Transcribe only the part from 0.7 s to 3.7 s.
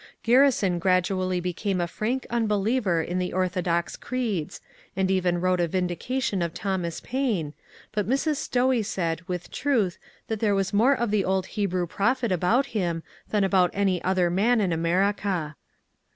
gradually became a frank unbeliever in die ortho